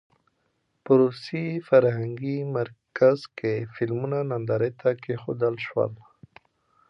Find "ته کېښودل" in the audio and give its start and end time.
4.79-5.55